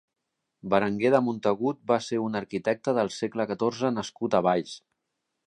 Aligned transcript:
Berenguer 0.73 1.11
de 1.15 1.19
Montagut 1.25 1.81
va 1.91 1.97
ser 2.05 2.19
un 2.29 2.39
arquitecte 2.41 2.95
del 3.01 3.13
segle 3.19 3.47
catorze 3.53 3.93
nascut 4.01 4.41
a 4.41 4.45
Valls. 4.51 4.75